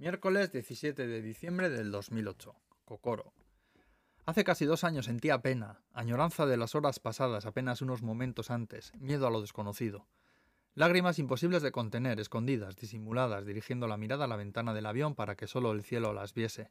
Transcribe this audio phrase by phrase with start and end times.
[0.00, 2.54] Miércoles 17 de diciembre del 2008.
[2.86, 3.34] Cocoro.
[4.24, 8.94] Hace casi dos años sentía pena, añoranza de las horas pasadas apenas unos momentos antes,
[8.94, 10.06] miedo a lo desconocido.
[10.74, 15.36] Lágrimas imposibles de contener, escondidas, disimuladas, dirigiendo la mirada a la ventana del avión para
[15.36, 16.70] que solo el cielo las viese.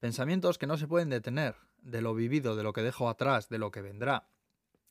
[0.00, 3.58] Pensamientos que no se pueden detener, de lo vivido, de lo que dejo atrás, de
[3.58, 4.26] lo que vendrá.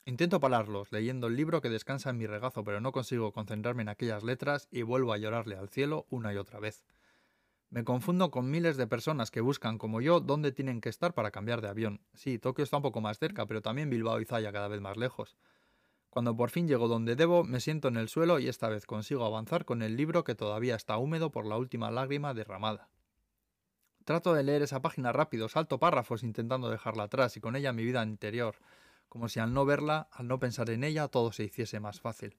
[0.06, 3.90] Intento pararlos, leyendo el libro que descansa en mi regazo, pero no consigo concentrarme en
[3.90, 6.86] aquellas letras y vuelvo a llorarle al cielo una y otra vez.
[7.72, 11.30] Me confundo con miles de personas que buscan, como yo, dónde tienen que estar para
[11.30, 12.02] cambiar de avión.
[12.16, 14.98] Sí, Tokio está un poco más cerca, pero también Bilbao y Zaya cada vez más
[14.98, 15.38] lejos.
[16.10, 19.24] Cuando por fin llego donde debo, me siento en el suelo y esta vez consigo
[19.24, 22.90] avanzar con el libro que todavía está húmedo por la última lágrima derramada.
[24.04, 27.84] Trato de leer esa página rápido, salto párrafos intentando dejarla atrás y con ella mi
[27.84, 28.56] vida interior,
[29.08, 32.36] como si al no verla, al no pensar en ella, todo se hiciese más fácil.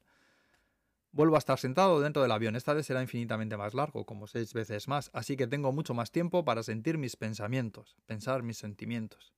[1.12, 2.54] Vuelvo a estar sentado dentro del avión.
[2.54, 6.12] Esta vez será infinitamente más largo, como seis veces más, así que tengo mucho más
[6.12, 9.34] tiempo para sentir mis pensamientos, pensar mis sentimientos.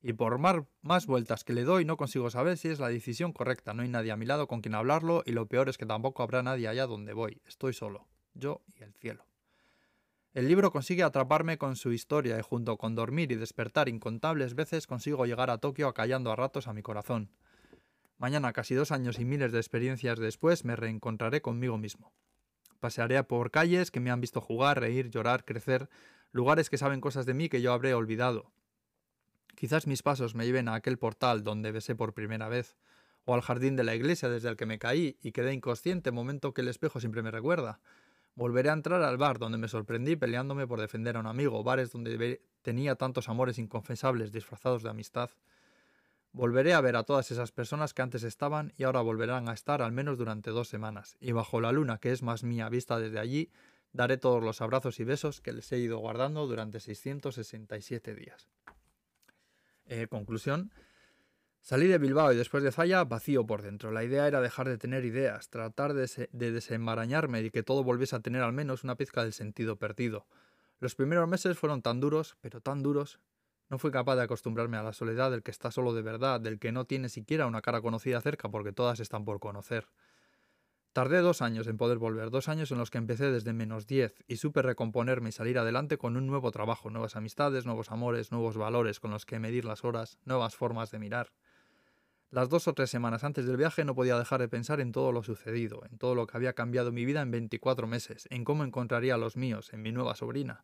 [0.00, 3.72] Y por más vueltas que le doy no consigo saber si es la decisión correcta.
[3.72, 6.22] No hay nadie a mi lado con quien hablarlo y lo peor es que tampoco
[6.22, 7.40] habrá nadie allá donde voy.
[7.46, 9.26] Estoy solo, yo y el cielo.
[10.34, 14.86] El libro consigue atraparme con su historia y junto con dormir y despertar incontables veces
[14.86, 17.30] consigo llegar a Tokio acallando a ratos a mi corazón.
[18.22, 22.12] Mañana, casi dos años y miles de experiencias después, me reencontraré conmigo mismo.
[22.78, 25.88] Pasearé por calles que me han visto jugar, reír, llorar, crecer,
[26.30, 28.52] lugares que saben cosas de mí que yo habré olvidado.
[29.56, 32.76] Quizás mis pasos me lleven a aquel portal donde besé por primera vez,
[33.24, 36.54] o al jardín de la iglesia desde el que me caí y quedé inconsciente, momento
[36.54, 37.80] que el espejo siempre me recuerda.
[38.36, 41.90] Volveré a entrar al bar donde me sorprendí peleándome por defender a un amigo, bares
[41.90, 45.30] donde tenía tantos amores inconfesables disfrazados de amistad.
[46.32, 49.82] Volveré a ver a todas esas personas que antes estaban y ahora volverán a estar
[49.82, 53.18] al menos durante dos semanas, y bajo la luna, que es más mía vista desde
[53.18, 53.50] allí,
[53.92, 58.48] daré todos los abrazos y besos que les he ido guardando durante 667 días.
[59.84, 60.72] Eh, conclusión.
[61.60, 63.92] Salí de Bilbao y después de Zaya vacío por dentro.
[63.92, 68.16] La idea era dejar de tener ideas, tratar de, de desenmarañarme y que todo volviese
[68.16, 70.26] a tener al menos una pizca del sentido perdido.
[70.80, 73.20] Los primeros meses fueron tan duros, pero tan duros,
[73.72, 76.58] no fui capaz de acostumbrarme a la soledad del que está solo de verdad, del
[76.58, 79.86] que no tiene siquiera una cara conocida cerca porque todas están por conocer.
[80.92, 84.22] Tardé dos años en poder volver, dos años en los que empecé desde menos diez
[84.28, 88.58] y supe recomponerme y salir adelante con un nuevo trabajo, nuevas amistades, nuevos amores, nuevos
[88.58, 91.32] valores con los que medir las horas, nuevas formas de mirar.
[92.28, 95.12] Las dos o tres semanas antes del viaje no podía dejar de pensar en todo
[95.12, 98.64] lo sucedido, en todo lo que había cambiado mi vida en 24 meses, en cómo
[98.64, 100.62] encontraría a los míos, en mi nueva sobrina.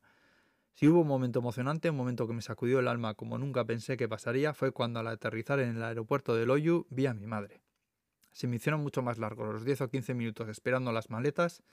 [0.79, 3.97] Si hubo un momento emocionante, un momento que me sacudió el alma como nunca pensé
[3.97, 7.61] que pasaría, fue cuando al aterrizar en el aeropuerto de Loyu vi a mi madre.
[8.31, 11.65] Se me hicieron mucho más largos los 10 o 15 minutos esperando las maletas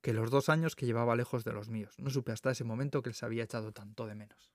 [0.00, 1.94] que los dos años que llevaba lejos de los míos.
[2.00, 4.50] No supe hasta ese momento que les había echado tanto de menos.